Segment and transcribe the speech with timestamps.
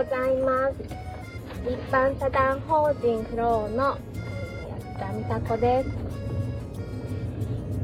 [0.00, 0.74] ございます。
[1.68, 3.98] 一般社団法人フローの
[4.96, 5.90] 安田美佐子です。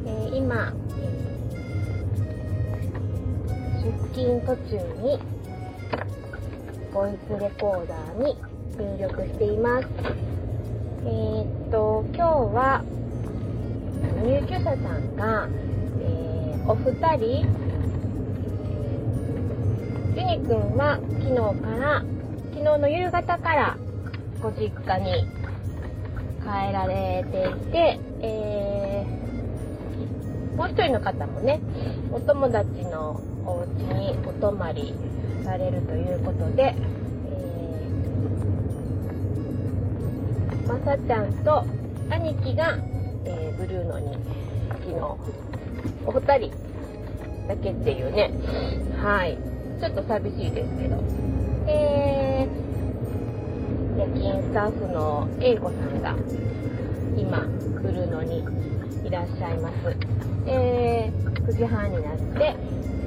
[0.07, 0.73] えー、今、
[3.85, 5.19] 出勤途中に
[6.95, 8.39] ボイスレコーダーに
[8.79, 9.89] 入力しています。
[11.05, 12.83] えー、っと、今日は
[14.25, 15.49] 入居者さんが、
[16.01, 17.66] えー、お二人、
[20.47, 22.05] ジュニ君は昨日から、
[22.53, 23.77] 昨日の夕方から
[24.41, 25.27] ご実家に
[26.41, 31.59] 帰られていて、えー、もう一人の方もね、
[32.13, 34.95] お友達のお家にお泊まり
[35.45, 41.65] されるということで、えー、まさちゃんと
[42.09, 42.79] 兄貴が、
[43.25, 44.17] えー、ブルーノに
[44.85, 45.01] 昨日
[46.07, 46.53] お二人
[47.49, 48.31] だけっていうね、
[49.03, 50.97] はい、ちょっと寂しいですけど、
[51.67, 56.17] えー、夜勤スタッフの A 子さんが
[57.17, 57.41] 今
[57.83, 58.43] ブルーノに
[59.07, 59.75] いらっしゃいます。
[60.47, 62.57] えー、9時半になって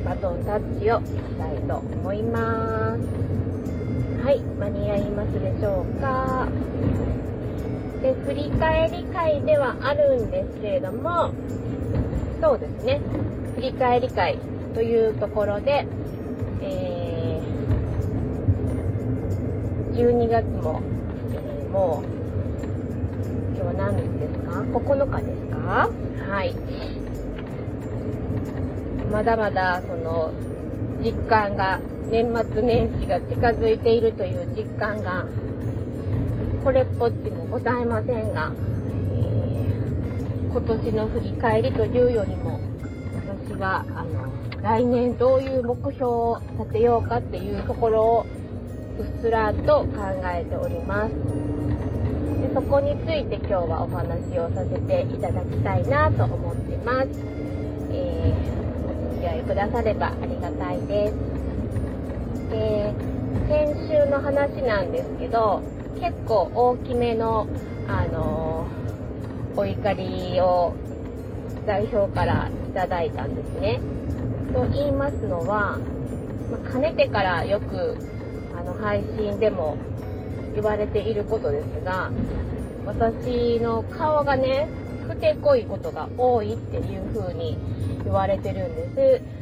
[0.05, 1.05] バトンタッチをし
[1.37, 3.29] たいと思います。
[4.23, 6.47] はい、間に合いますでしょうか。
[8.01, 11.31] で、振り返り会ではあるんですけれども、
[12.41, 13.01] そうですね、
[13.55, 14.37] 振り返り会
[14.73, 15.87] というところで、
[16.61, 20.81] えー、12月も、
[21.33, 22.09] えー、もう、
[23.55, 25.89] 今日は何日ですか ?9 日ですか？
[26.29, 26.55] はい。
[29.11, 30.31] まだまだその
[31.03, 31.79] 実感が
[32.11, 35.25] 年末年始が近づいているという実感が
[36.63, 42.59] これっぽっちもございませんが、えー、今年の振り返りというよりも
[43.47, 44.29] 私はあの
[44.61, 48.25] 来年どういう目標を立てようかっていうところを
[48.99, 49.87] うっすらと考
[50.25, 57.09] えておりますでそこについて今日はお話をさせていただきたいなと思ってます、
[57.91, 58.59] えー
[59.19, 61.13] 付き合いくださればありがたいです。
[62.49, 62.93] で、
[63.49, 65.61] 先週の話なんですけど、
[65.99, 67.47] 結構大きめの、
[67.87, 68.67] あの
[69.57, 70.73] お怒りを
[71.65, 73.81] 代表からいただいたんですね。
[74.53, 75.79] と言いますのは、
[76.51, 77.97] まかねてからよく
[78.57, 79.77] あの配信でも
[80.53, 82.11] 言われていることですが、
[82.85, 84.67] 私の顔がね、
[85.07, 87.57] ふてこいことが多いっていう風に
[88.03, 89.39] 言われてるんです。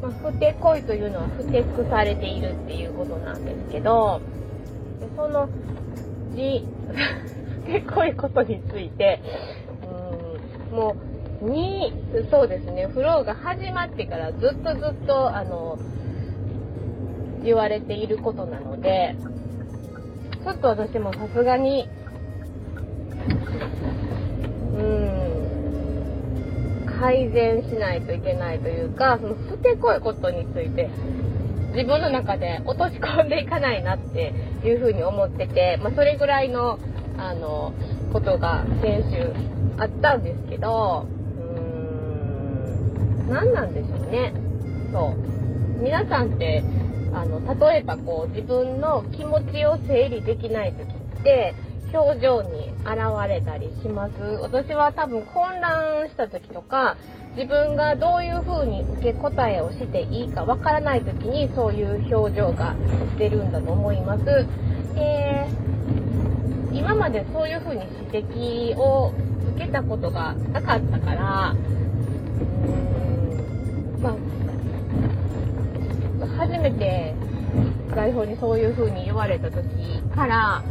[0.00, 4.20] まあ、ふてこいというのはふてくされているっていうことなんですけど、
[5.16, 5.48] その
[6.34, 6.64] じ、
[7.66, 9.20] ふてこいことについて、
[9.82, 11.07] うーん、もう、
[11.42, 11.92] に、
[12.30, 15.78] そうですね、フローが始まってからずっとずっと、あの、
[17.44, 19.16] 言われていることなので、
[20.44, 21.88] ちょっと私もさすがに、
[24.76, 30.90] うん、改善しないといけないというか、そのふてこいことについて、
[31.74, 34.32] 自分の中で落とし込んでいかないなって
[34.64, 36.78] いうふうに思ってて、まあ、それぐらいの、
[37.18, 37.74] あの、
[38.12, 39.32] ことが先週
[39.78, 41.06] あったんですけど、
[43.28, 44.32] 何なんでしょうね。
[44.92, 45.82] そう。
[45.82, 46.62] 皆さんって、
[47.12, 50.82] あの、例えばこう、自分の気持ちを整理できない時
[51.20, 51.54] って、
[51.92, 54.12] 表情に現れたりします？
[54.42, 56.98] 私は多分混乱した時とか
[57.34, 62.74] 自分がどういう風に受け答えをしていいかわからない時にそういう表情が
[63.18, 64.46] 出るんだと思います。
[64.96, 69.14] えー、今までそういう風に指摘を
[69.54, 73.07] 受けたことがなかったから、うん、
[74.00, 74.10] ま
[76.22, 77.14] あ、初めて
[77.94, 80.62] 代表にそういう風に言われた時から、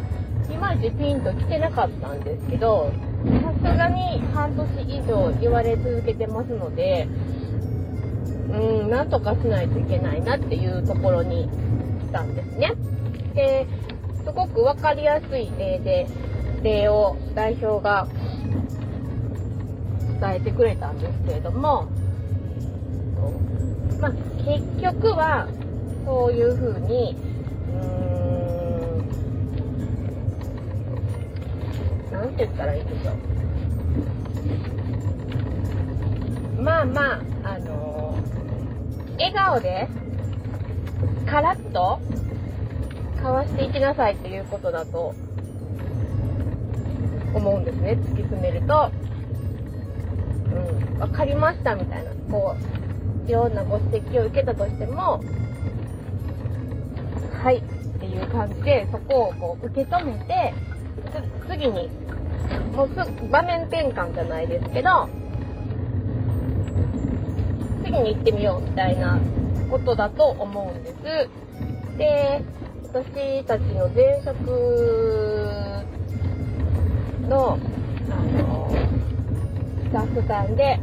[0.50, 2.92] いまいちピンと来てなかったんですけど、
[3.62, 7.08] さすがに半年以上言われ続けてますので、
[8.50, 11.50] うん、なんとかしないといけないなっていうところに
[12.08, 12.74] 来たんですね。
[13.34, 13.68] で、
[14.24, 16.08] すごく分かりやすい例で、
[16.64, 18.08] 例を代表が
[20.20, 21.88] 伝えてくれたんですけれども、
[24.00, 24.12] まあ、
[24.46, 25.48] 結局は、
[26.06, 27.18] そういうふうに、
[32.12, 33.16] なん何て言ったらいいでしょう。
[36.62, 39.88] まあまあ、あのー、笑顔で、
[41.26, 42.00] カラッと、
[43.22, 45.16] かわしていきなさいっていうことだと、
[47.34, 47.92] 思うんですね。
[47.92, 48.92] 突き詰めると、
[50.94, 52.64] うん、わかりましたみたいな、こう、
[53.28, 55.22] いろんなご指摘を受けたとしても、
[57.44, 60.54] はいっていう感じで、そこをこう受け止めて、
[61.50, 61.90] 次に、
[62.74, 62.96] もうす
[63.30, 65.10] 場面転換じゃないですけど、
[67.84, 69.20] 次に行ってみようみたいな
[69.70, 71.98] ことだと思うんです。
[71.98, 72.42] で、
[72.84, 74.38] 私たちの前職
[77.28, 77.58] の、
[78.10, 78.72] あの、
[79.84, 80.80] スタッフさんで、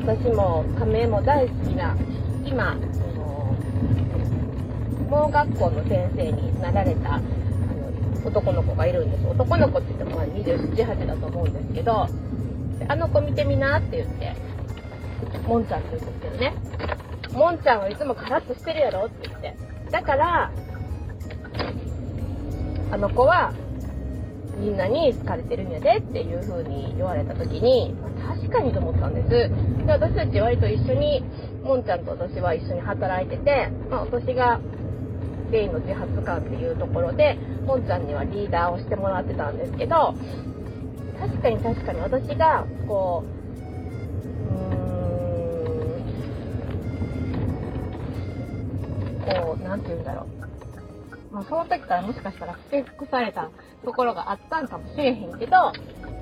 [0.00, 1.94] 私も仮面も大好きな、
[2.44, 2.74] 今、
[5.10, 7.24] 盲学校の先生になられたあの
[8.26, 9.26] 男の子がいるんです。
[9.26, 12.06] 男の子って言ってもまあ27、8だと思うんですけど
[12.88, 14.34] あの子見てみなって言って
[15.46, 16.54] もんちゃんって言うんですけどね。
[17.32, 19.56] もんちゃんはいつもカラッとしてるやろって言って。
[19.90, 20.50] だから
[22.90, 23.52] あの子は
[24.60, 29.50] みんなに好かれてるんやでっていう風に言われた時に、まあ、確かにと思ったんですで
[29.92, 31.24] 私たち割と一緒に
[31.64, 34.60] もんちゃんと私は一緒に働いてて、まあ、私が
[35.50, 37.34] ゲイの自発館っていうところで、
[37.66, 40.14] もんちゃんにはリーダーをしてもらってたんですけど、
[41.18, 43.28] 確かに確かに私が、こう、
[44.54, 44.56] う
[49.18, 50.39] ん、こう、なて言うんだろう。
[51.30, 53.50] まあ、その時からもしかしたら不服された
[53.84, 55.72] ところがあったんかもしれへんけど、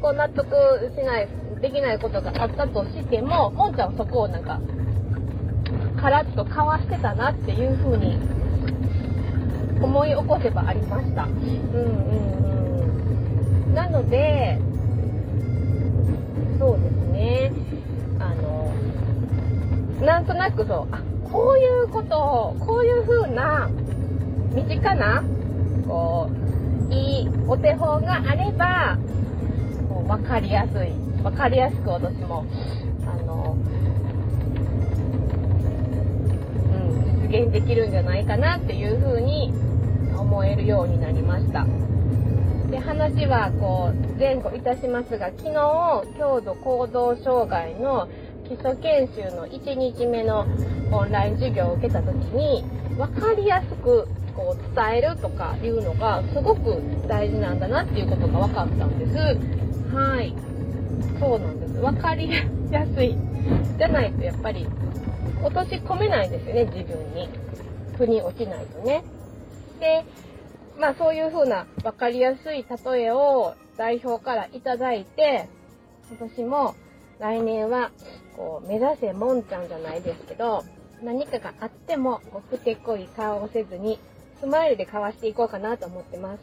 [0.02, 0.54] こう納得
[0.94, 1.28] しない、
[1.60, 4.60] できないことがあったとしても、もんちゃんはそこをなんか、
[6.00, 8.18] カラッとかわしてたなっていう風に
[9.82, 11.24] 思い起こせばありました。
[11.24, 12.08] うんうん
[13.68, 13.74] うん。
[13.74, 14.58] なので、
[16.58, 17.52] そうですね。
[18.20, 18.72] あの、
[20.04, 21.02] なんとなくそう、あ、
[21.32, 23.68] こういうことを、こういう風な、
[24.54, 25.22] 身近な、
[25.86, 26.30] こ
[26.90, 28.98] う、いいお手本があれば、
[29.88, 30.90] こう分かりやすい。
[31.22, 32.44] 分かりやすく私も、
[33.06, 33.56] あの、
[36.72, 39.52] うん、実現できるんじゃないかなっていう風に
[40.16, 41.66] 思えるようになりました。
[42.70, 45.54] で、話はこう、前後いたしますが、昨日、
[46.18, 48.08] 強度行動障害の
[48.48, 50.46] 基礎研修の1日目の
[50.90, 52.64] オンライン授業を受けた時に、
[52.96, 59.18] 分かりやすくこう伝えるとかいうのがすごく大事なんだなっていうことが分かったんです。
[59.92, 60.32] はい。
[61.18, 61.72] そうなんです。
[61.82, 62.30] 分かり
[62.70, 63.16] やすい。
[63.76, 64.64] じゃないとやっぱり
[65.42, 67.28] 落とし込めないですよね、自分に。
[67.96, 69.02] 腑に落ちないとね。
[69.80, 70.04] で、
[70.78, 75.48] まあそういう風な分かりやすい例えを代表からいただいて、
[76.12, 76.76] 私も
[77.18, 77.90] 来年は
[78.36, 80.64] こう目指せもんちゃんじゃないですけど、
[81.02, 83.98] 何かがあってもこうふてこい顔をせずに
[84.40, 86.40] スマイルでかわしていこうかなと思ってます。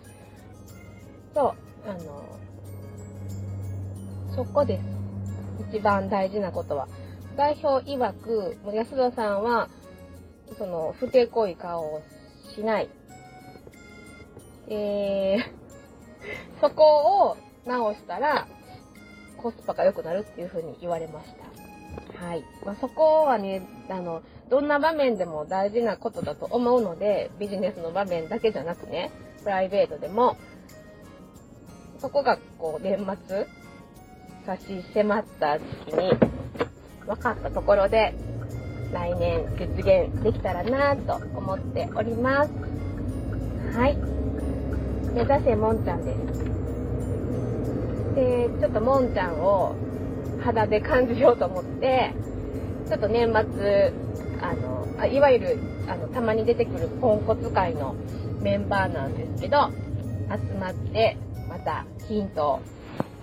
[1.34, 1.56] そ
[1.86, 2.40] う、あの、
[4.36, 4.84] そこです。
[5.70, 6.88] 一番大事なことは。
[7.38, 9.70] 代表曰く、安田さんは、
[10.58, 12.02] その、ふてこい顔を
[12.54, 12.90] しない。
[14.68, 18.48] えー、そこを直したら、
[19.38, 21.55] コスパが良くなるっていう風に言われました。
[22.16, 22.44] はい。
[22.66, 29.12] まあ、そこはね、あの、どんな場面でも大事なことだと思うので、ビジネスの場面だけじゃなくね、
[29.44, 30.38] プライベートでも、
[32.00, 33.48] そこがこう、年末、
[34.46, 36.12] 差し迫った時期に、
[37.06, 38.14] 分かったところで、
[38.94, 42.52] 来年実現できたらなぁと思っております。
[43.76, 43.98] はい。
[45.14, 46.18] 目指せもんちゃんです。
[48.16, 49.76] で、ちょっともんちゃんを
[50.46, 52.14] 肌で感じようと思って、
[52.88, 53.92] ちょっと年末、
[54.42, 57.96] あの、あいわゆる、あの、たまに出てくるポンコツ会の
[58.42, 59.72] メンバーなんですけど、
[60.30, 61.18] 集まって、
[61.50, 62.60] またヒントを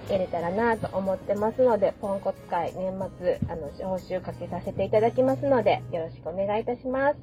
[0.09, 7.17] 得れたらなと思ってますので、ポンコツ会年末、あの、報酬かけさせていただきますので、よろしくお願いいたします。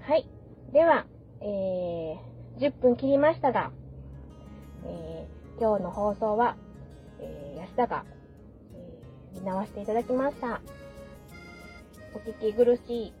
[0.00, 0.26] はい。
[0.72, 1.04] では、
[1.42, 3.70] えー、10分切りましたが、
[4.86, 6.56] えー、今日の放送は、
[7.20, 8.04] えー、安田が、
[9.36, 10.60] えー、見直していただきました。
[12.14, 13.12] お聞き苦しい、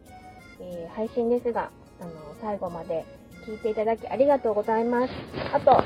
[0.60, 1.70] え配信ですが、
[2.00, 3.04] あの、最後まで
[3.46, 5.12] 聞いていただきありがとうございます。
[5.52, 5.82] あと、あ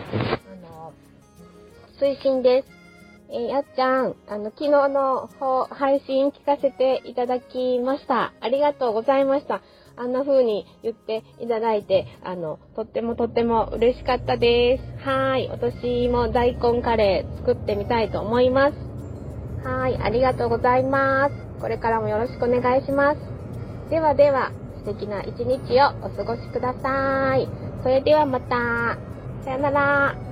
[0.62, 0.92] の、
[2.00, 2.68] 推進です。
[3.32, 5.28] えやっちゃん、あの、昨日の
[5.70, 8.32] 配信聞かせていただきました。
[8.40, 9.62] ありがとうございました。
[9.96, 15.04] あんな風に言っていただいて、あの、とってもとっても嬉しかったです。
[15.04, 15.48] はい。
[15.48, 18.89] 私も大根カレー作ってみたいと思います。
[19.64, 19.98] はい。
[20.00, 21.34] ありがとうございます。
[21.60, 23.18] これからもよろしくお願いします。
[23.90, 24.52] ではでは、
[24.84, 27.46] 素敵な一日をお過ごしください。
[27.82, 28.56] それではまた。
[29.44, 30.29] さよなら。